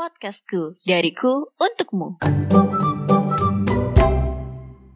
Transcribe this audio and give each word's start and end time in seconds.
Podcastku, 0.00 0.80
dariku 0.80 1.52
untukmu. 1.60 2.24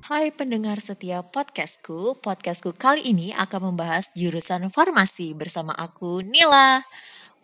Hai 0.01 0.33
pendengar 0.33 0.81
setia 0.81 1.21
podcastku, 1.21 2.17
podcastku 2.25 2.73
kali 2.73 3.13
ini 3.13 3.29
akan 3.37 3.69
membahas 3.69 4.09
jurusan 4.17 4.73
farmasi 4.73 5.37
bersama 5.37 5.77
aku 5.77 6.25
Nila. 6.25 6.89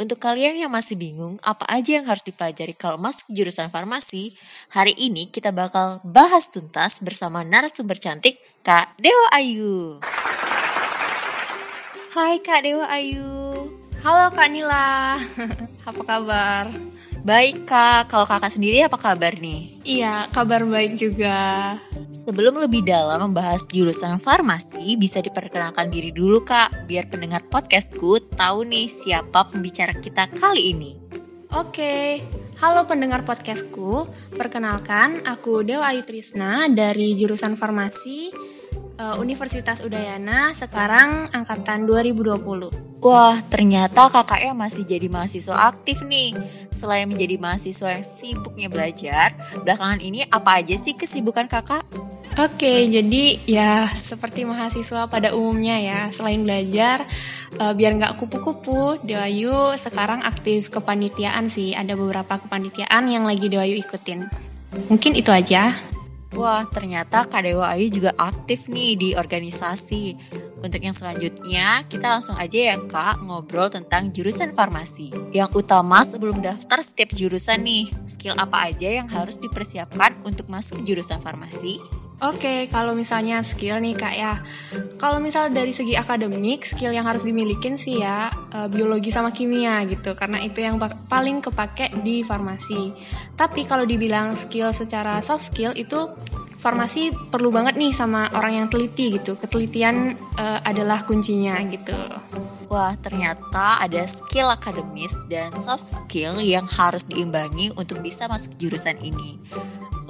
Untuk 0.00 0.24
kalian 0.24 0.56
yang 0.56 0.72
masih 0.72 0.96
bingung 0.96 1.36
apa 1.44 1.68
aja 1.68 2.00
yang 2.00 2.08
harus 2.08 2.24
dipelajari 2.24 2.72
kalau 2.72 2.96
masuk 2.96 3.28
jurusan 3.28 3.68
farmasi, 3.68 4.32
hari 4.72 4.96
ini 4.96 5.28
kita 5.28 5.52
bakal 5.52 6.00
bahas 6.00 6.48
tuntas 6.48 7.04
bersama 7.04 7.44
narasumber 7.44 8.00
cantik 8.00 8.40
Kak 8.64 8.96
Dewa 8.96 9.28
Ayu. 9.36 10.00
Hai 12.16 12.40
Kak 12.40 12.64
Dewa 12.64 12.88
Ayu. 12.88 13.28
Halo 14.00 14.32
Kak 14.32 14.48
Nila, 14.48 15.20
apa 15.92 16.02
kabar? 16.08 16.99
Baik 17.20 17.68
kak, 17.68 18.08
kalau 18.08 18.24
kakak 18.24 18.56
sendiri 18.56 18.80
apa 18.80 18.96
kabar 18.96 19.36
nih? 19.36 19.76
Iya, 19.84 20.32
kabar 20.32 20.64
baik 20.64 20.96
juga. 20.96 21.76
Sebelum 22.16 22.56
lebih 22.64 22.80
dalam 22.80 23.28
membahas 23.28 23.68
jurusan 23.68 24.16
farmasi, 24.16 24.96
bisa 24.96 25.20
diperkenalkan 25.20 25.92
diri 25.92 26.16
dulu 26.16 26.40
kak, 26.48 26.88
biar 26.88 27.12
pendengar 27.12 27.44
podcastku 27.44 28.24
tahu 28.32 28.64
nih 28.64 28.88
siapa 28.88 29.52
pembicara 29.52 29.92
kita 30.00 30.32
kali 30.32 30.72
ini. 30.72 30.92
Oke, 31.52 32.24
halo 32.64 32.88
pendengar 32.88 33.20
podcastku, 33.28 34.08
perkenalkan 34.40 35.20
aku 35.28 35.60
Dewa 35.60 35.92
Ayu 35.92 36.08
Trisna 36.08 36.72
dari 36.72 37.12
jurusan 37.12 37.52
farmasi 37.60 38.32
uh, 39.00 39.16
Universitas 39.16 39.80
Udayana, 39.80 40.52
sekarang 40.52 41.32
angkatan 41.32 41.88
2020. 41.88 43.00
Wah, 43.00 43.40
ternyata 43.48 44.12
kakaknya 44.12 44.52
masih 44.52 44.84
jadi 44.84 45.08
mahasiswa 45.08 45.72
aktif 45.72 46.04
nih. 46.04 46.36
Selain 46.68 47.08
menjadi 47.08 47.40
mahasiswa 47.40 47.96
yang 47.96 48.04
sibuknya 48.04 48.68
belajar, 48.68 49.32
belakangan 49.64 50.04
ini 50.04 50.28
apa 50.28 50.60
aja 50.60 50.76
sih 50.76 50.92
kesibukan 50.92 51.48
kakak? 51.48 51.80
Oke, 52.38 52.86
jadi 52.86 53.42
ya 53.42 53.90
seperti 53.90 54.46
mahasiswa 54.46 55.10
pada 55.10 55.34
umumnya 55.34 55.80
ya, 55.82 56.00
selain 56.14 56.46
belajar, 56.46 57.02
uh, 57.58 57.74
biar 57.74 57.98
nggak 57.98 58.20
kupu-kupu, 58.20 59.02
Dewayu 59.02 59.74
sekarang 59.74 60.22
aktif 60.22 60.70
kepanitiaan 60.70 61.50
sih. 61.50 61.74
Ada 61.74 61.98
beberapa 61.98 62.38
kepanitiaan 62.38 63.10
yang 63.10 63.26
lagi 63.26 63.50
Dewayu 63.50 63.80
ikutin. 63.80 64.30
Mungkin 64.86 65.18
itu 65.18 65.34
aja. 65.34 65.74
Wah, 66.30 66.62
ternyata 66.70 67.26
Kak 67.26 67.42
Dewa 67.42 67.74
Ayu 67.74 67.90
juga 67.90 68.14
aktif 68.14 68.70
nih 68.70 68.94
di 68.94 69.08
organisasi. 69.18 70.14
Untuk 70.60 70.78
yang 70.78 70.94
selanjutnya, 70.94 71.82
kita 71.90 72.06
langsung 72.06 72.38
aja 72.38 72.74
ya 72.74 72.76
Kak 72.78 73.26
ngobrol 73.26 73.66
tentang 73.66 74.14
jurusan 74.14 74.54
farmasi. 74.54 75.10
Yang 75.34 75.66
utama 75.66 76.06
sebelum 76.06 76.38
daftar 76.38 76.78
setiap 76.84 77.10
jurusan 77.18 77.66
nih, 77.66 77.90
skill 78.06 78.38
apa 78.38 78.70
aja 78.70 79.02
yang 79.02 79.10
harus 79.10 79.42
dipersiapkan 79.42 80.22
untuk 80.22 80.46
masuk 80.46 80.86
jurusan 80.86 81.18
farmasi? 81.18 81.99
Oke, 82.20 82.68
kalau 82.68 82.92
misalnya 82.92 83.40
skill 83.40 83.80
nih 83.80 83.96
kak 83.96 84.12
ya, 84.12 84.44
kalau 85.00 85.24
misal 85.24 85.48
dari 85.48 85.72
segi 85.72 85.96
akademik, 85.96 86.68
skill 86.68 86.92
yang 86.92 87.08
harus 87.08 87.24
dimilikin 87.24 87.80
sih 87.80 88.04
ya 88.04 88.28
uh, 88.28 88.68
biologi 88.68 89.08
sama 89.08 89.32
kimia 89.32 89.80
gitu, 89.88 90.12
karena 90.12 90.36
itu 90.44 90.60
yang 90.60 90.76
paling 91.08 91.40
kepake 91.40 91.88
di 92.04 92.20
farmasi. 92.20 92.92
Tapi 93.32 93.64
kalau 93.64 93.88
dibilang 93.88 94.36
skill 94.36 94.68
secara 94.76 95.24
soft 95.24 95.48
skill 95.48 95.72
itu 95.72 96.12
farmasi 96.60 97.08
perlu 97.32 97.48
banget 97.48 97.80
nih 97.80 97.96
sama 97.96 98.28
orang 98.36 98.52
yang 98.52 98.66
teliti 98.68 99.16
gitu, 99.16 99.40
ketelitian 99.40 100.12
uh, 100.36 100.60
adalah 100.60 101.08
kuncinya 101.08 101.56
gitu. 101.72 101.96
Wah, 102.68 103.00
ternyata 103.00 103.80
ada 103.80 104.04
skill 104.04 104.52
akademis 104.52 105.16
dan 105.32 105.56
soft 105.56 105.88
skill 105.88 106.36
yang 106.36 106.68
harus 106.68 107.08
diimbangi 107.08 107.72
untuk 107.80 108.04
bisa 108.04 108.28
masuk 108.28 108.60
jurusan 108.60 109.00
ini. 109.00 109.40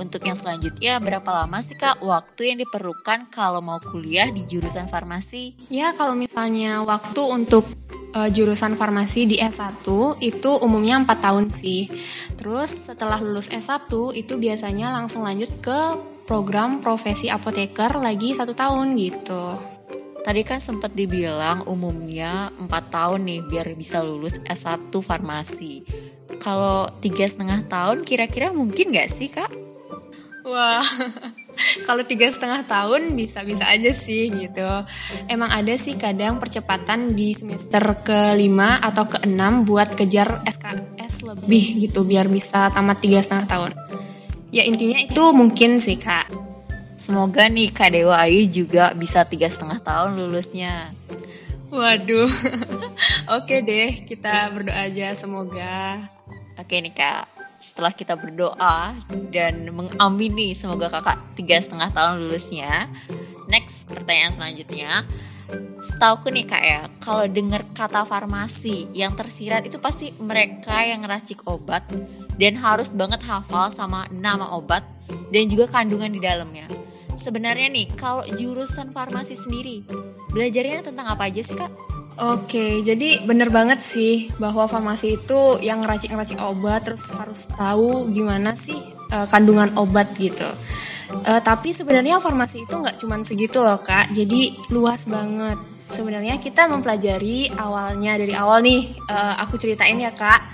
Untuk 0.00 0.24
yang 0.24 0.32
selanjutnya, 0.32 0.96
berapa 0.96 1.28
lama 1.28 1.60
sih 1.60 1.76
Kak 1.76 2.00
waktu 2.00 2.56
yang 2.56 2.58
diperlukan 2.64 3.28
kalau 3.28 3.60
mau 3.60 3.76
kuliah 3.84 4.32
di 4.32 4.48
jurusan 4.48 4.88
farmasi? 4.88 5.68
Ya, 5.68 5.92
kalau 5.92 6.16
misalnya 6.16 6.80
waktu 6.88 7.20
untuk 7.20 7.68
uh, 8.16 8.32
jurusan 8.32 8.80
farmasi 8.80 9.28
di 9.28 9.36
S1 9.36 9.84
itu 10.24 10.50
umumnya 10.64 11.04
4 11.04 11.04
tahun 11.20 11.46
sih. 11.52 11.92
Terus 12.40 12.88
setelah 12.88 13.20
lulus 13.20 13.52
S1 13.52 13.92
itu 14.16 14.40
biasanya 14.40 14.88
langsung 14.88 15.28
lanjut 15.28 15.52
ke 15.60 15.78
program 16.24 16.80
profesi 16.80 17.28
apoteker 17.28 18.00
lagi 18.00 18.32
satu 18.32 18.56
tahun 18.56 18.96
gitu. 18.96 19.60
Tadi 20.20 20.42
kan 20.48 20.64
sempat 20.64 20.96
dibilang 20.96 21.68
umumnya 21.68 22.48
4 22.56 22.68
tahun 22.88 23.20
nih 23.28 23.40
biar 23.52 23.68
bisa 23.76 24.00
lulus 24.00 24.40
S1 24.48 24.88
farmasi. 24.88 25.84
Kalau 26.40 26.88
tiga 27.04 27.28
setengah 27.28 27.68
tahun 27.68 28.00
kira-kira 28.00 28.48
mungkin 28.48 28.96
gak 28.96 29.12
sih 29.12 29.28
kak? 29.28 29.69
Wah, 30.50 30.82
kalau 31.86 32.02
tiga 32.02 32.26
setengah 32.26 32.66
tahun 32.66 33.14
bisa-bisa 33.14 33.70
aja 33.70 33.94
sih 33.94 34.26
gitu. 34.34 34.66
Emang 35.30 35.46
ada 35.46 35.70
sih 35.78 35.94
kadang 35.94 36.42
percepatan 36.42 37.14
di 37.14 37.30
semester 37.30 38.02
kelima 38.02 38.82
atau 38.82 39.06
keenam 39.06 39.62
buat 39.62 39.94
kejar 39.94 40.42
SKS 40.42 41.22
lebih 41.22 41.86
gitu 41.86 42.02
biar 42.02 42.26
bisa 42.26 42.66
tamat 42.74 42.98
tiga 42.98 43.22
setengah 43.22 43.46
tahun. 43.46 43.70
Ya 44.50 44.66
intinya 44.66 44.98
itu 44.98 45.24
mungkin 45.30 45.78
sih 45.78 45.94
kak. 45.94 46.26
Semoga 47.00 47.48
nih 47.48 47.72
Kak 47.72 47.96
Dewa 47.96 48.20
Ayu 48.20 48.44
juga 48.44 48.92
bisa 48.92 49.24
tiga 49.24 49.48
setengah 49.48 49.80
tahun 49.80 50.20
lulusnya. 50.20 50.92
Waduh, 51.72 52.28
oke 53.40 53.56
deh 53.64 54.04
kita 54.04 54.52
berdoa 54.52 54.90
aja 54.90 55.16
semoga. 55.16 56.02
Oke 56.60 56.76
nih 56.82 56.92
Kak, 56.92 57.39
setelah 57.60 57.92
kita 57.92 58.16
berdoa 58.16 58.96
dan 59.28 59.68
mengamini 59.68 60.56
semoga 60.56 60.88
kakak 60.88 61.20
tiga 61.36 61.60
setengah 61.60 61.92
tahun 61.92 62.26
lulusnya. 62.26 62.88
Next 63.52 63.84
pertanyaan 63.86 64.32
selanjutnya. 64.32 65.04
Setauku 65.84 66.32
nih 66.32 66.46
kak 66.48 66.62
ya 66.64 66.80
kalau 67.02 67.26
dengar 67.28 67.68
kata 67.76 68.08
farmasi 68.08 68.88
yang 68.96 69.12
tersirat 69.18 69.66
itu 69.66 69.76
pasti 69.76 70.14
mereka 70.16 70.80
yang 70.86 71.04
ngeracik 71.04 71.44
obat 71.44 71.84
dan 72.40 72.56
harus 72.56 72.94
banget 72.96 73.20
hafal 73.28 73.68
sama 73.68 74.08
nama 74.08 74.56
obat 74.56 74.86
dan 75.28 75.44
juga 75.50 75.68
kandungan 75.68 76.08
di 76.08 76.20
dalamnya. 76.22 76.64
Sebenarnya 77.18 77.68
nih 77.68 77.92
kalau 77.98 78.24
jurusan 78.24 78.96
farmasi 78.96 79.36
sendiri 79.36 79.84
belajarnya 80.32 80.86
tentang 80.86 81.10
apa 81.10 81.28
aja 81.28 81.42
sih 81.42 81.58
kak 81.58 81.89
Oke, 82.20 82.84
jadi 82.84 83.24
bener 83.24 83.48
banget 83.48 83.80
sih 83.80 84.28
bahwa 84.36 84.68
farmasi 84.68 85.16
itu 85.24 85.56
yang 85.64 85.80
ngeracik-ngeracik 85.80 86.36
obat 86.44 86.84
terus 86.84 87.08
harus 87.16 87.48
tahu 87.48 88.12
gimana 88.12 88.52
sih 88.52 88.76
uh, 89.08 89.24
kandungan 89.24 89.72
obat 89.80 90.12
gitu. 90.20 90.44
Uh, 91.24 91.40
tapi 91.40 91.72
sebenarnya 91.72 92.20
farmasi 92.20 92.68
itu 92.68 92.74
nggak 92.76 93.00
cuma 93.00 93.16
segitu 93.24 93.64
loh 93.64 93.80
kak, 93.80 94.12
jadi 94.12 94.52
luas 94.68 95.08
banget. 95.08 95.56
Sebenarnya 95.88 96.36
kita 96.36 96.68
mempelajari 96.68 97.56
awalnya 97.56 98.20
dari 98.20 98.36
awal 98.36 98.60
nih, 98.62 98.84
uh, 99.08 99.40
aku 99.40 99.56
ceritain 99.56 99.96
ya 99.96 100.12
kak. 100.12 100.44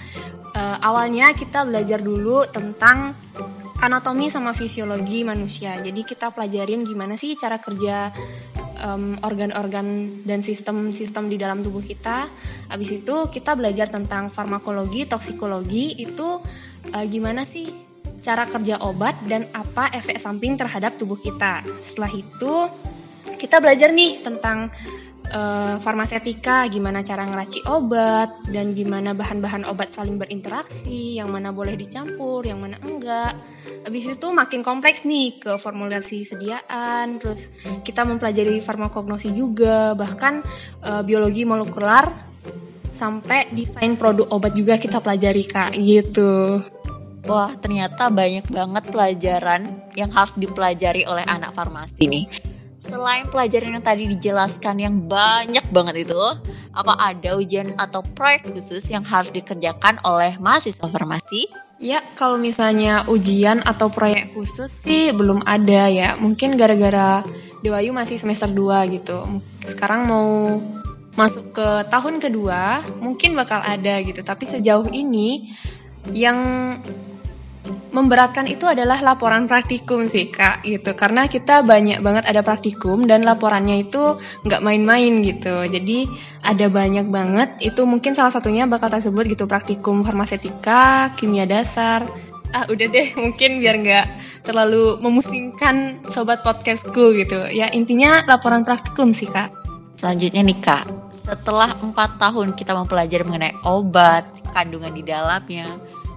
Uh, 0.55 0.79
awalnya 0.87 1.35
kita 1.35 1.67
belajar 1.67 1.99
dulu 1.99 2.47
tentang 2.47 3.19
anatomi 3.83 4.31
sama 4.31 4.55
fisiologi 4.55 5.27
manusia. 5.27 5.77
Jadi 5.83 6.07
kita 6.07 6.31
pelajarin 6.31 6.87
gimana 6.87 7.19
sih 7.19 7.37
cara 7.37 7.61
kerja 7.61 8.15
organ-organ 9.25 9.87
um, 9.87 10.27
dan 10.29 10.41
sistem-sistem 10.45 11.33
di 11.33 11.37
dalam 11.41 11.65
tubuh 11.65 11.81
kita. 11.81 12.29
Habis 12.69 13.03
itu 13.03 13.15
kita 13.33 13.57
belajar 13.57 13.89
tentang 13.89 14.29
farmakologi, 14.29 15.09
toksikologi 15.09 15.97
itu 16.01 16.41
uh, 16.93 17.07
gimana 17.09 17.49
sih 17.49 17.73
cara 18.21 18.43
kerja 18.51 18.83
obat 18.83 19.15
dan 19.31 19.47
apa 19.55 19.93
efek 19.95 20.19
samping 20.19 20.59
terhadap 20.59 20.99
tubuh 20.99 21.19
kita. 21.19 21.63
Setelah 21.79 22.11
itu 22.11 22.55
kita 23.39 23.63
belajar 23.63 23.93
nih 23.95 24.23
tentang 24.25 24.73
uh, 25.37 25.75
farmasetika, 25.77 26.65
gimana 26.73 27.05
cara 27.05 27.29
ngeracik 27.29 27.69
obat 27.69 28.33
dan 28.49 28.73
gimana 28.73 29.13
bahan-bahan 29.13 29.69
obat 29.69 29.93
saling 29.93 30.17
berinteraksi, 30.17 31.21
yang 31.21 31.29
mana 31.29 31.53
boleh 31.53 31.77
dicampur, 31.77 32.49
yang 32.49 32.65
mana 32.65 32.81
enggak. 32.81 33.37
Habis 33.85 34.17
itu 34.17 34.27
makin 34.33 34.65
kompleks 34.65 35.05
nih 35.05 35.39
ke 35.39 35.61
formulasi 35.61 36.25
sediaan, 36.25 37.21
terus 37.21 37.53
kita 37.85 38.09
mempelajari 38.09 38.65
farmakognosi 38.65 39.31
juga, 39.37 39.93
bahkan 39.93 40.41
uh, 40.83 41.05
biologi 41.05 41.45
molekular 41.45 42.09
sampai 42.97 43.53
desain 43.53 43.93
produk 44.01 44.33
obat 44.33 44.57
juga 44.57 44.81
kita 44.81 45.05
pelajari 45.05 45.45
kak 45.45 45.77
gitu. 45.77 46.65
Wah 47.27 47.53
ternyata 47.59 48.09
banyak 48.09 48.49
banget 48.49 48.85
pelajaran 48.89 49.63
yang 49.93 50.09
harus 50.15 50.33
dipelajari 50.39 51.05
oleh 51.05 51.27
anak 51.27 51.53
farmasi 51.53 52.09
nih. 52.09 52.56
Selain 52.77 53.25
pelajaran 53.33 53.81
yang 53.81 53.85
tadi 53.85 54.05
dijelaskan 54.05 54.77
yang 54.77 54.95
banyak 55.09 55.65
banget 55.73 56.05
itu, 56.05 56.21
apa 56.77 56.93
ada 57.01 57.41
ujian 57.41 57.73
atau 57.81 58.05
proyek 58.05 58.53
khusus 58.53 58.85
yang 58.93 59.01
harus 59.01 59.33
dikerjakan 59.33 59.97
oleh 60.05 60.37
mahasiswa 60.37 60.85
farmasi? 60.85 61.49
Ya, 61.81 62.05
kalau 62.21 62.37
misalnya 62.37 63.09
ujian 63.09 63.65
atau 63.65 63.89
proyek 63.89 64.37
khusus 64.37 64.85
sih 64.85 65.13
belum 65.17 65.41
ada 65.49 65.89
ya. 65.89 66.21
Mungkin 66.21 66.61
gara-gara 66.61 67.25
Dewayu 67.65 67.97
masih 67.97 68.21
semester 68.21 68.53
2 68.53 68.93
gitu. 68.93 69.25
Sekarang 69.65 70.05
mau 70.05 70.61
masuk 71.17 71.57
ke 71.57 71.69
tahun 71.89 72.21
kedua, 72.21 72.85
mungkin 73.01 73.33
bakal 73.33 73.65
ada 73.65 74.05
gitu. 74.05 74.21
Tapi 74.21 74.45
sejauh 74.45 74.93
ini 74.93 75.57
yang 76.13 76.37
memberatkan 77.93 78.45
itu 78.51 78.67
adalah 78.67 79.01
laporan 79.01 79.47
praktikum 79.49 80.05
sih 80.05 80.29
kak 80.29 80.67
gitu. 80.67 80.93
Karena 80.93 81.27
kita 81.27 81.63
banyak 81.63 82.01
banget 82.01 82.25
ada 82.29 82.41
praktikum 82.43 83.05
dan 83.05 83.23
laporannya 83.23 83.87
itu 83.87 84.19
nggak 84.47 84.63
main-main 84.63 85.23
gitu. 85.23 85.65
Jadi 85.67 86.07
ada 86.43 86.67
banyak 86.67 87.07
banget. 87.09 87.49
Itu 87.63 87.85
mungkin 87.85 88.13
salah 88.13 88.33
satunya 88.35 88.65
bakal 88.65 88.91
tersebut 88.93 89.27
gitu 89.27 89.45
praktikum 89.45 90.03
farmasetika 90.03 91.15
kimia 91.15 91.45
dasar. 91.45 92.07
Ah 92.55 92.65
udah 92.71 92.87
deh 92.89 93.09
mungkin 93.23 93.59
biar 93.59 93.77
nggak 93.83 94.07
terlalu 94.47 95.03
memusingkan 95.03 96.07
sobat 96.07 96.43
podcastku 96.47 97.15
gitu. 97.19 97.51
Ya 97.51 97.71
intinya 97.75 98.23
laporan 98.25 98.63
praktikum 98.63 99.11
sih 99.11 99.27
kak. 99.27 99.53
Selanjutnya 99.97 100.45
nih 100.45 100.59
kak. 100.61 100.85
Setelah 101.09 101.73
empat 101.81 102.21
tahun 102.21 102.53
kita 102.53 102.77
mempelajari 102.77 103.25
mengenai 103.25 103.55
obat 103.65 104.29
kandungan 104.53 104.93
di 104.93 105.03
dalamnya 105.05 105.69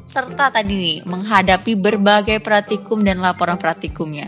serta 0.09 0.49
tadi 0.49 0.73
nih 0.73 0.97
menghadapi 1.05 1.77
berbagai 1.77 2.41
praktikum 2.41 3.05
dan 3.05 3.21
laporan 3.21 3.61
praktikumnya. 3.61 4.25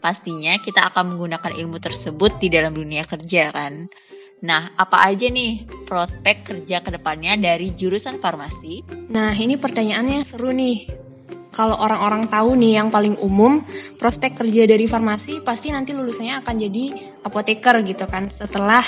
Pastinya 0.00 0.56
kita 0.56 0.88
akan 0.88 1.12
menggunakan 1.12 1.52
ilmu 1.52 1.76
tersebut 1.76 2.40
di 2.40 2.48
dalam 2.48 2.72
dunia 2.72 3.04
kerja 3.04 3.52
kan. 3.52 3.92
Nah, 4.40 4.72
apa 4.78 5.04
aja 5.04 5.28
nih 5.28 5.68
prospek 5.84 6.48
kerja 6.48 6.80
ke 6.80 6.96
depannya 6.96 7.36
dari 7.36 7.76
jurusan 7.76 8.22
farmasi? 8.22 8.86
Nah, 9.12 9.36
ini 9.36 9.60
pertanyaannya 9.60 10.24
seru 10.24 10.48
nih. 10.48 11.06
Kalau 11.52 11.76
orang-orang 11.76 12.30
tahu 12.30 12.54
nih 12.54 12.78
yang 12.80 12.88
paling 12.88 13.18
umum, 13.18 13.60
prospek 13.98 14.38
kerja 14.38 14.64
dari 14.64 14.86
farmasi 14.86 15.42
pasti 15.42 15.74
nanti 15.74 15.92
lulusannya 15.92 16.40
akan 16.40 16.54
jadi 16.54 16.84
apoteker 17.26 17.82
gitu 17.82 18.06
kan 18.06 18.30
setelah 18.30 18.86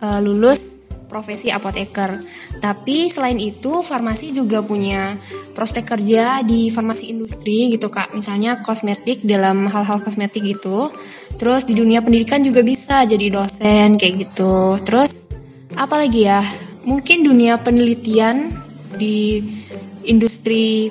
uh, 0.00 0.18
lulus 0.18 0.80
profesi 1.10 1.50
apoteker. 1.50 2.22
Tapi 2.62 3.10
selain 3.10 3.42
itu, 3.42 3.82
farmasi 3.82 4.30
juga 4.30 4.62
punya 4.62 5.18
prospek 5.50 5.98
kerja 5.98 6.46
di 6.46 6.70
farmasi 6.70 7.10
industri 7.10 7.74
gitu 7.74 7.90
kak. 7.90 8.14
Misalnya 8.14 8.62
kosmetik 8.62 9.26
dalam 9.26 9.66
hal-hal 9.66 9.98
kosmetik 9.98 10.46
gitu. 10.46 10.86
Terus 11.34 11.66
di 11.66 11.74
dunia 11.74 11.98
pendidikan 11.98 12.38
juga 12.46 12.62
bisa 12.62 13.02
jadi 13.02 13.26
dosen 13.26 13.98
kayak 13.98 14.14
gitu. 14.30 14.78
Terus 14.86 15.26
apa 15.74 15.98
lagi 15.98 16.30
ya? 16.30 16.46
Mungkin 16.86 17.26
dunia 17.26 17.58
penelitian 17.58 18.54
di 18.94 19.42
industri 20.06 20.88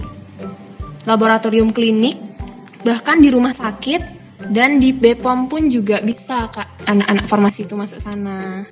laboratorium 1.07 1.73
klinik, 1.73 2.19
bahkan 2.85 3.17
di 3.17 3.33
rumah 3.33 3.55
sakit 3.55 4.19
dan 4.53 4.79
di 4.79 4.95
BPOM 4.95 5.51
pun 5.51 5.67
juga 5.67 5.99
bisa 5.99 6.47
kak 6.47 6.87
anak-anak 6.87 7.25
farmasi 7.27 7.67
itu 7.67 7.75
masuk 7.75 7.99
sana. 7.99 8.63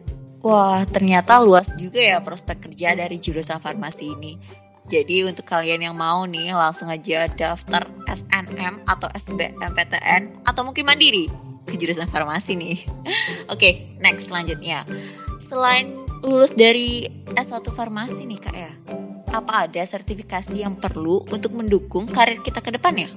Wah, 0.45 0.86
ternyata 0.86 1.42
luas 1.42 1.74
juga 1.75 1.98
ya 1.98 2.22
prospek 2.22 2.69
kerja 2.69 2.94
dari 2.94 3.18
jurusan 3.18 3.57
farmasi 3.57 4.13
ini. 4.13 4.38
Jadi 4.88 5.28
untuk 5.28 5.44
kalian 5.44 5.92
yang 5.92 5.95
mau 5.98 6.24
nih 6.24 6.56
langsung 6.56 6.88
aja 6.88 7.28
daftar 7.28 7.84
SNM 8.07 8.88
atau 8.88 9.12
SBMPTN 9.12 10.48
atau 10.48 10.62
mungkin 10.63 10.88
mandiri 10.88 11.28
ke 11.68 11.75
jurusan 11.75 12.07
farmasi 12.07 12.56
nih. 12.56 12.78
Oke, 13.51 13.60
okay, 13.60 13.74
next 14.00 14.31
selanjutnya. 14.31 14.88
Selain 15.44 15.92
lulus 16.24 16.56
dari 16.56 17.04
S1 17.36 17.68
farmasi 17.75 18.24
nih 18.24 18.39
Kak 18.39 18.56
ya, 18.56 18.72
apa 19.36 19.68
ada 19.68 19.84
sertifikasi 19.84 20.63
yang 20.63 20.80
perlu 20.80 21.28
untuk 21.36 21.51
mendukung 21.51 22.07
karir 22.07 22.39
kita 22.39 22.63
ke 22.63 22.72
depannya? 22.72 23.12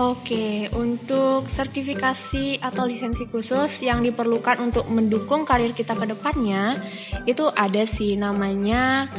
Oke, 0.00 0.72
untuk 0.72 1.52
sertifikasi 1.52 2.64
atau 2.64 2.88
lisensi 2.88 3.28
khusus 3.28 3.84
yang 3.84 4.00
diperlukan 4.00 4.56
untuk 4.64 4.88
mendukung 4.88 5.44
karir 5.44 5.76
kita 5.76 5.92
ke 5.92 6.08
depannya, 6.08 6.80
itu 7.28 7.44
ada 7.52 7.84
sih 7.84 8.16
namanya 8.16 9.12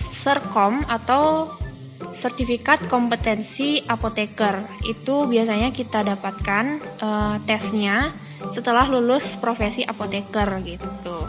Serkom 0.00 0.80
atau 0.88 1.52
Sertifikat 2.08 2.88
Kompetensi 2.88 3.84
Apoteker. 3.84 4.80
Itu 4.88 5.28
biasanya 5.28 5.76
kita 5.76 6.08
dapatkan 6.08 6.64
uh, 7.04 7.36
tesnya 7.44 8.16
setelah 8.48 8.88
lulus 8.88 9.36
profesi 9.36 9.84
apoteker 9.84 10.48
gitu. 10.64 11.28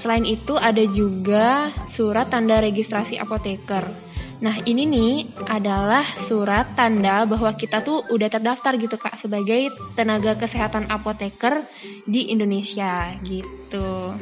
Selain 0.00 0.24
itu 0.24 0.56
ada 0.56 0.80
juga 0.88 1.68
surat 1.84 2.32
tanda 2.32 2.56
registrasi 2.64 3.20
apoteker. 3.20 4.05
Nah 4.36 4.56
ini 4.68 4.84
nih 4.84 5.12
adalah 5.48 6.04
surat 6.04 6.76
tanda 6.76 7.24
bahwa 7.24 7.56
kita 7.56 7.80
tuh 7.80 8.04
udah 8.12 8.28
terdaftar 8.28 8.76
gitu 8.76 9.00
kak 9.00 9.16
sebagai 9.16 9.72
tenaga 9.96 10.36
kesehatan 10.36 10.92
apoteker 10.92 11.64
di 12.04 12.28
Indonesia 12.28 13.16
gitu. 13.24 14.12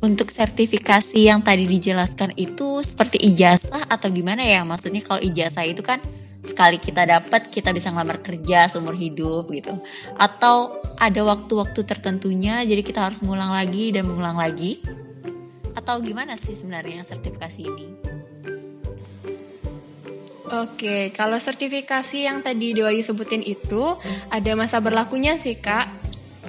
Untuk 0.00 0.32
sertifikasi 0.32 1.28
yang 1.28 1.44
tadi 1.44 1.68
dijelaskan 1.68 2.32
itu 2.40 2.80
seperti 2.80 3.20
ijazah 3.20 3.84
atau 3.84 4.08
gimana 4.08 4.40
ya? 4.40 4.64
Maksudnya 4.64 5.04
kalau 5.04 5.20
ijazah 5.20 5.64
itu 5.68 5.84
kan 5.84 6.00
sekali 6.40 6.80
kita 6.80 7.04
dapat 7.04 7.52
kita 7.52 7.68
bisa 7.76 7.92
ngelamar 7.92 8.24
kerja 8.24 8.64
seumur 8.68 8.96
hidup 8.96 9.52
gitu. 9.52 9.76
Atau 10.16 10.80
ada 10.96 11.20
waktu-waktu 11.20 11.84
tertentunya 11.84 12.64
jadi 12.64 12.80
kita 12.80 13.08
harus 13.08 13.20
mengulang 13.20 13.52
lagi 13.52 13.92
dan 13.92 14.08
mengulang 14.08 14.40
lagi? 14.40 14.80
Atau 15.76 16.00
gimana 16.00 16.36
sih 16.36 16.56
sebenarnya 16.56 17.04
sertifikasi 17.04 17.60
ini? 17.60 18.09
Oke, 20.50 21.14
kalau 21.14 21.38
sertifikasi 21.38 22.26
yang 22.26 22.42
tadi 22.42 22.74
Dewayu 22.74 23.06
sebutin 23.06 23.38
itu 23.38 23.94
ada 24.34 24.52
masa 24.58 24.82
berlakunya 24.82 25.38
sih 25.38 25.54
kak. 25.54 25.86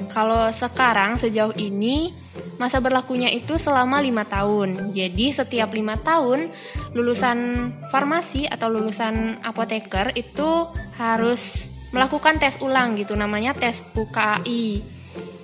Kalau 0.09 0.50
sekarang 0.50 1.21
sejauh 1.21 1.53
ini 1.62 2.09
masa 2.57 2.81
berlakunya 2.81 3.30
itu 3.30 3.62
selama 3.62 4.01
lima 4.01 4.25
tahun. 4.25 4.89
Jadi 4.89 5.30
setiap 5.30 5.69
lima 5.77 6.01
tahun 6.01 6.50
lulusan 6.98 7.69
farmasi 7.94 8.50
atau 8.50 8.74
lulusan 8.74 9.38
apoteker 9.45 10.18
itu 10.18 10.50
harus 10.97 11.69
melakukan 11.94 12.42
tes 12.42 12.57
ulang 12.57 12.97
gitu, 12.97 13.13
namanya 13.13 13.54
tes 13.54 13.86
UKAI 13.94 14.81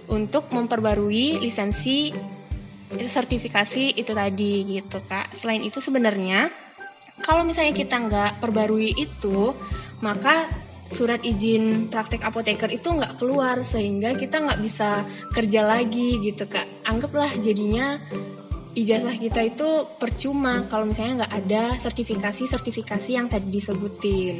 untuk 0.09 0.49
memperbarui 0.49 1.37
lisensi 1.37 2.09
sertifikasi 2.89 4.01
itu 4.01 4.11
tadi 4.17 4.65
gitu 4.81 4.97
kak. 5.05 5.37
Selain 5.37 5.61
itu 5.61 5.77
sebenarnya 5.77 6.66
kalau 7.21 7.41
misalnya 7.43 7.73
kita 7.73 7.95
nggak 7.97 8.31
perbarui 8.41 8.93
itu, 8.93 9.53
maka 10.01 10.49
surat 10.87 11.19
izin 11.19 11.91
praktek 11.91 12.23
apoteker 12.23 12.71
itu 12.71 12.87
nggak 12.87 13.19
keluar 13.19 13.59
sehingga 13.67 14.15
kita 14.15 14.39
nggak 14.39 14.61
bisa 14.63 15.03
kerja 15.35 15.67
lagi 15.67 16.19
gitu 16.23 16.47
kak. 16.47 16.87
Anggaplah 16.87 17.31
jadinya 17.43 17.99
ijazah 18.77 19.17
kita 19.17 19.41
itu 19.43 19.67
percuma 19.99 20.69
kalau 20.71 20.87
misalnya 20.87 21.25
nggak 21.25 21.35
ada 21.43 21.63
sertifikasi-sertifikasi 21.81 23.09
yang 23.09 23.27
tadi 23.27 23.49
disebutin. 23.49 24.35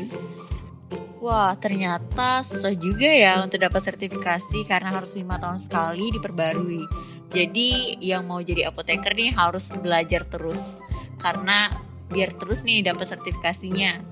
Wah, 1.17 1.57
ternyata 1.57 2.45
susah 2.45 2.71
juga 2.77 3.09
ya 3.09 3.41
untuk 3.41 3.59
dapat 3.59 3.81
sertifikasi 3.81 4.63
karena 4.69 4.93
harus 4.93 5.17
lima 5.17 5.35
tahun 5.41 5.59
sekali 5.59 6.13
diperbarui. 6.13 6.85
Jadi 7.27 7.99
yang 7.99 8.23
mau 8.23 8.39
jadi 8.39 8.71
apoteker 8.71 9.11
nih 9.11 9.35
harus 9.35 9.73
belajar 9.75 10.23
terus 10.23 10.79
karena 11.19 11.86
biar 12.11 12.35
terus 12.35 12.63
nih 12.63 12.83
dapat 12.83 13.07
sertifikasinya. 13.07 14.03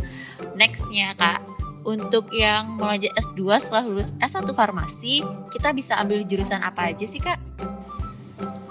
Nextnya 0.56 1.16
kak, 1.16 1.44
untuk 1.86 2.34
yang 2.34 2.82
mau 2.82 2.90
lanjut 2.90 3.14
S2 3.14 3.62
setelah 3.62 3.86
lulus 3.86 4.10
S1 4.18 4.50
farmasi, 4.52 5.22
kita 5.54 5.70
bisa 5.72 6.02
ambil 6.02 6.25
jurusan 6.25 6.66
apa 6.66 6.90
aja 6.90 7.06
sih 7.06 7.22
kak? 7.22 7.38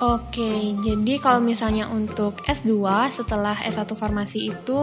Oke, 0.02 0.74
jadi 0.82 1.22
kalau 1.22 1.38
misalnya 1.38 1.86
untuk 1.86 2.42
S2 2.44 2.74
setelah 3.14 3.54
S1 3.62 3.86
farmasi 3.94 4.50
itu 4.50 4.80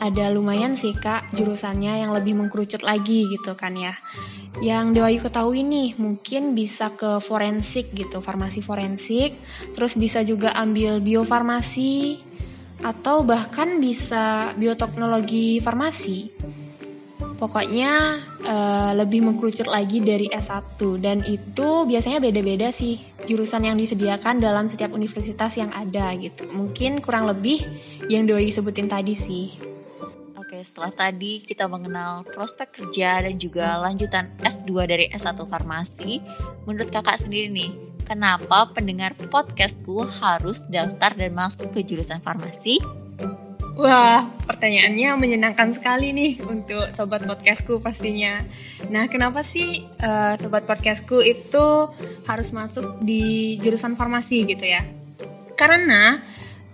ada 0.00 0.32
lumayan 0.32 0.72
sih 0.72 0.96
kak 0.96 1.28
jurusannya 1.36 2.00
yang 2.00 2.16
lebih 2.16 2.32
mengkerucut 2.34 2.80
lagi 2.80 3.28
gitu 3.28 3.52
kan 3.52 3.76
ya. 3.76 3.92
Yang 4.64 4.96
Dewayu 4.96 5.20
ketahui 5.20 5.60
nih 5.62 5.94
mungkin 6.00 6.56
bisa 6.56 6.88
ke 6.96 7.20
forensik 7.20 7.92
gitu, 7.92 8.24
farmasi 8.24 8.64
forensik, 8.64 9.36
terus 9.76 9.94
bisa 10.00 10.24
juga 10.24 10.56
ambil 10.56 11.04
biofarmasi, 11.04 12.24
atau 12.80 13.22
bahkan 13.24 13.80
bisa 13.80 14.52
bioteknologi 14.56 15.60
farmasi. 15.60 16.32
Pokoknya 17.40 18.20
uh, 18.44 18.92
lebih 18.92 19.24
mengkerucut 19.24 19.64
lagi 19.64 20.04
dari 20.04 20.28
S1 20.28 20.76
dan 21.00 21.24
itu 21.24 21.88
biasanya 21.88 22.20
beda-beda 22.20 22.68
sih 22.68 23.00
jurusan 23.24 23.64
yang 23.64 23.80
disediakan 23.80 24.44
dalam 24.44 24.68
setiap 24.68 24.92
universitas 24.92 25.56
yang 25.56 25.72
ada 25.72 26.12
gitu. 26.20 26.44
Mungkin 26.52 27.00
kurang 27.00 27.24
lebih 27.24 27.64
yang 28.12 28.28
Doi 28.28 28.52
sebutin 28.52 28.92
tadi 28.92 29.16
sih. 29.16 29.56
Oke, 30.36 30.60
setelah 30.60 30.92
tadi 30.92 31.40
kita 31.40 31.64
mengenal 31.64 32.28
prospek 32.28 32.76
kerja 32.84 33.24
dan 33.24 33.40
juga 33.40 33.80
lanjutan 33.80 34.36
S2 34.44 34.68
dari 34.84 35.06
S1 35.08 35.40
farmasi, 35.48 36.20
menurut 36.68 36.92
kakak 36.92 37.16
sendiri 37.16 37.48
nih, 37.48 37.89
kenapa 38.10 38.74
pendengar 38.74 39.14
podcastku 39.14 40.02
harus 40.18 40.66
daftar 40.66 41.14
dan 41.14 41.30
masuk 41.30 41.70
ke 41.70 41.86
jurusan 41.86 42.18
farmasi? 42.18 42.82
Wah, 43.78 44.26
pertanyaannya 44.50 45.14
menyenangkan 45.14 45.70
sekali 45.70 46.10
nih 46.10 46.42
untuk 46.42 46.90
sobat 46.90 47.22
podcastku 47.22 47.78
pastinya. 47.78 48.42
Nah, 48.90 49.06
kenapa 49.06 49.46
sih 49.46 49.86
uh, 50.02 50.34
sobat 50.34 50.66
podcastku 50.66 51.22
itu 51.22 51.86
harus 52.26 52.50
masuk 52.50 52.98
di 52.98 53.54
jurusan 53.62 53.94
farmasi 53.94 54.42
gitu 54.42 54.66
ya? 54.66 54.82
Karena 55.54 56.18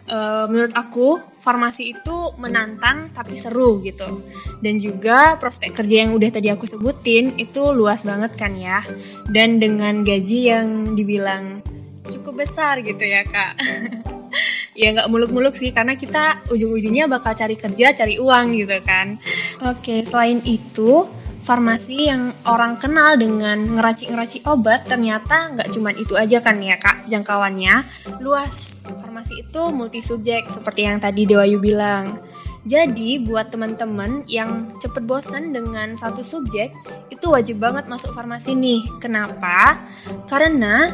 uh, 0.08 0.48
menurut 0.48 0.72
aku 0.72 1.20
farmasi 1.46 1.94
itu 1.94 2.16
menantang 2.42 3.06
tapi 3.14 3.38
seru 3.38 3.78
gitu. 3.86 4.26
Dan 4.58 4.82
juga 4.82 5.38
prospek 5.38 5.70
kerja 5.70 6.02
yang 6.02 6.18
udah 6.18 6.34
tadi 6.34 6.50
aku 6.50 6.66
sebutin 6.66 7.38
itu 7.38 7.70
luas 7.70 8.02
banget 8.02 8.34
kan 8.34 8.58
ya. 8.58 8.82
Dan 9.30 9.62
dengan 9.62 10.02
gaji 10.02 10.50
yang 10.50 10.98
dibilang 10.98 11.62
cukup 12.10 12.42
besar 12.42 12.82
gitu 12.82 13.06
ya 13.06 13.22
kak. 13.22 13.54
ya 14.76 14.92
nggak 14.92 15.08
muluk-muluk 15.08 15.56
sih 15.56 15.72
karena 15.72 15.96
kita 15.96 16.44
ujung-ujungnya 16.52 17.08
bakal 17.08 17.32
cari 17.32 17.56
kerja 17.56 17.96
cari 17.96 18.20
uang 18.20 18.46
gitu 18.60 18.76
kan 18.84 19.16
oke 19.64 20.04
selain 20.04 20.44
itu 20.44 21.08
farmasi 21.46 22.10
yang 22.10 22.34
orang 22.42 22.74
kenal 22.74 23.14
dengan 23.14 23.78
ngeracik-ngeracik 23.78 24.42
obat 24.50 24.82
ternyata 24.90 25.54
nggak 25.54 25.70
cuma 25.70 25.94
itu 25.94 26.18
aja 26.18 26.42
kan 26.42 26.58
ya 26.58 26.74
kak 26.74 27.06
jangkauannya. 27.06 27.86
Luas 28.18 28.82
farmasi 28.98 29.46
itu 29.46 29.62
multi 29.70 30.02
subjek 30.02 30.50
seperti 30.50 30.90
yang 30.90 30.98
tadi 30.98 31.22
Dewayu 31.22 31.62
bilang. 31.62 32.18
Jadi 32.66 33.22
buat 33.22 33.54
teman-teman 33.54 34.26
yang 34.26 34.74
cepet 34.82 35.06
bosen 35.06 35.54
dengan 35.54 35.94
satu 35.94 36.18
subjek 36.18 36.74
itu 37.14 37.26
wajib 37.30 37.62
banget 37.62 37.86
masuk 37.86 38.10
farmasi 38.10 38.58
nih. 38.58 38.82
Kenapa? 38.98 39.86
Karena 40.26 40.90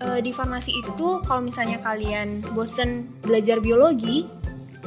uh, 0.00 0.16
di 0.24 0.32
farmasi 0.32 0.80
itu 0.80 1.20
kalau 1.28 1.44
misalnya 1.44 1.76
kalian 1.84 2.40
bosen 2.56 3.20
belajar 3.20 3.60
biologi, 3.60 4.24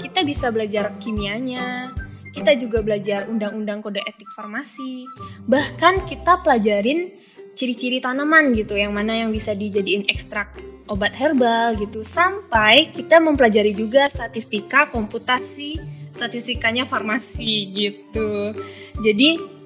kita 0.02 0.26
bisa 0.26 0.50
belajar 0.50 0.98
kimianya, 0.98 1.94
kita 2.38 2.54
juga 2.54 2.86
belajar 2.86 3.26
undang-undang 3.26 3.82
kode 3.82 3.98
etik 4.06 4.30
farmasi. 4.38 5.10
Bahkan 5.50 6.06
kita 6.06 6.46
pelajarin 6.46 7.10
ciri-ciri 7.58 7.98
tanaman 7.98 8.54
gitu, 8.54 8.78
yang 8.78 8.94
mana 8.94 9.18
yang 9.26 9.34
bisa 9.34 9.58
dijadiin 9.58 10.06
ekstrak 10.06 10.54
obat 10.86 11.18
herbal 11.18 11.74
gitu, 11.82 12.06
sampai 12.06 12.94
kita 12.94 13.18
mempelajari 13.18 13.74
juga 13.74 14.06
statistika 14.06 14.86
komputasi, 14.94 15.82
statistikanya 16.14 16.86
farmasi 16.86 17.74
gitu. 17.74 18.54
Jadi 19.02 19.58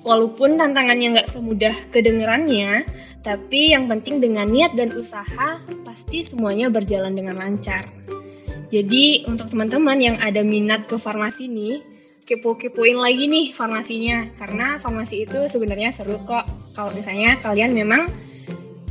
Walaupun 0.00 0.56
tantangannya 0.56 1.12
nggak 1.12 1.28
semudah 1.28 1.76
kedengerannya, 1.92 2.88
tapi 3.20 3.76
yang 3.76 3.84
penting 3.84 4.16
dengan 4.16 4.48
niat 4.48 4.72
dan 4.72 4.96
usaha, 4.96 5.60
pasti 5.84 6.24
semuanya 6.24 6.72
berjalan 6.72 7.12
dengan 7.12 7.36
lancar. 7.36 7.84
Jadi 8.72 9.28
untuk 9.28 9.52
teman-teman 9.52 10.00
yang 10.00 10.16
ada 10.16 10.40
minat 10.40 10.88
ke 10.88 10.96
farmasi 10.96 11.52
nih, 11.52 11.84
kepo-kepoin 12.30 12.94
lagi 12.94 13.26
nih 13.26 13.50
farmasinya, 13.50 14.30
karena 14.38 14.78
farmasi 14.78 15.26
itu 15.26 15.50
sebenarnya 15.50 15.90
seru 15.90 16.22
kok. 16.22 16.46
Kalau 16.78 16.94
misalnya 16.94 17.34
kalian 17.42 17.74
memang 17.74 18.06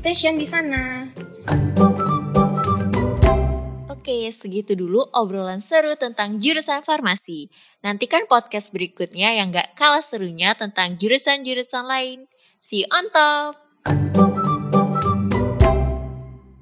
passion 0.03 0.36
di 0.36 0.43
sana. 0.43 1.08
Oke, 3.88 4.27
segitu 4.36 4.75
dulu 4.75 5.08
obrolan 5.15 5.63
seru 5.63 5.96
tentang 5.96 6.36
jurusan 6.36 6.84
farmasi. 6.84 7.48
Nantikan 7.79 8.27
podcast 8.27 8.75
berikutnya 8.75 9.31
yang 9.39 9.55
gak 9.55 9.79
kalah 9.79 10.03
serunya 10.03 10.51
tentang 10.60 11.00
jurusan-jurusan 11.00 11.88
lain. 11.88 12.27
See 12.60 12.84
you 12.84 12.91
on 12.91 13.08
top! 13.15 14.28